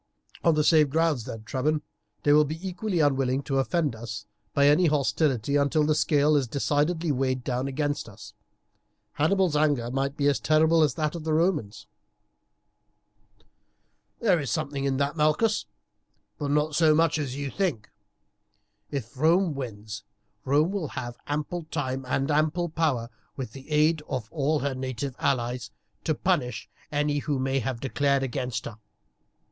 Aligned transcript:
"On 0.43 0.55
the 0.55 0.63
same 0.63 0.87
grounds 0.89 1.25
then, 1.25 1.43
Trebon, 1.43 1.83
they 2.23 2.33
will 2.33 2.43
be 2.43 2.67
equally 2.67 3.01
unwilling 3.01 3.43
to 3.43 3.59
offend 3.59 3.95
us 3.95 4.25
by 4.51 4.65
any 4.65 4.87
hostility 4.87 5.57
until 5.57 5.83
the 5.85 5.93
scale 5.93 6.35
is 6.35 6.47
decidedly 6.47 7.11
weighed 7.11 7.43
down 7.43 7.67
against 7.67 8.09
us. 8.09 8.33
Hannibal's 9.11 9.55
anger 9.55 9.91
might 9.91 10.17
be 10.17 10.25
as 10.27 10.39
terrible 10.39 10.81
as 10.81 10.95
that 10.95 11.13
of 11.13 11.23
the 11.23 11.33
Romans." 11.35 11.85
"There 14.19 14.39
is 14.39 14.49
something 14.49 14.85
in 14.85 14.97
that, 14.97 15.15
Malchus, 15.15 15.67
but 16.39 16.49
not 16.49 16.73
so 16.73 16.95
much 16.95 17.19
as 17.19 17.35
you 17.35 17.51
think. 17.51 17.87
If 18.89 19.15
Rome 19.15 19.53
wins, 19.53 20.03
Rome 20.45 20.71
will 20.71 20.87
have 20.87 21.15
ample 21.27 21.65
time 21.69 22.05
and 22.07 22.31
ample 22.31 22.69
power, 22.69 23.11
with 23.37 23.51
the 23.51 23.69
aid 23.69 24.01
of 24.09 24.31
all 24.31 24.57
her 24.61 24.73
native 24.73 25.15
allies, 25.19 25.69
to 26.05 26.15
punish 26.15 26.67
any 26.91 27.19
who 27.19 27.37
may 27.37 27.59
have 27.59 27.79
declared 27.79 28.23
against 28.23 28.65
her. 28.65 28.79